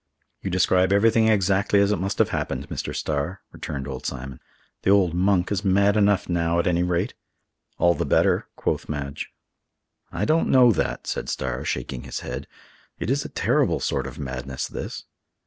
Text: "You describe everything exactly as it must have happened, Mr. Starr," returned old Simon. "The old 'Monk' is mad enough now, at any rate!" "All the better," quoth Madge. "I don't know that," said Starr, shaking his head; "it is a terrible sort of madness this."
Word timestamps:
"You 0.41 0.49
describe 0.49 0.91
everything 0.91 1.27
exactly 1.27 1.79
as 1.79 1.91
it 1.91 1.99
must 1.99 2.17
have 2.17 2.29
happened, 2.29 2.67
Mr. 2.69 2.95
Starr," 2.95 3.41
returned 3.51 3.87
old 3.87 4.03
Simon. 4.07 4.39
"The 4.81 4.89
old 4.89 5.13
'Monk' 5.13 5.51
is 5.51 5.63
mad 5.63 5.95
enough 5.95 6.27
now, 6.27 6.57
at 6.57 6.65
any 6.65 6.81
rate!" 6.81 7.13
"All 7.77 7.93
the 7.93 8.03
better," 8.03 8.47
quoth 8.55 8.89
Madge. 8.89 9.29
"I 10.11 10.25
don't 10.25 10.49
know 10.49 10.71
that," 10.71 11.05
said 11.05 11.29
Starr, 11.29 11.63
shaking 11.65 12.01
his 12.05 12.21
head; 12.21 12.47
"it 12.97 13.11
is 13.11 13.25
a 13.25 13.29
terrible 13.29 13.79
sort 13.79 14.07
of 14.07 14.17
madness 14.17 14.67
this." 14.67 15.03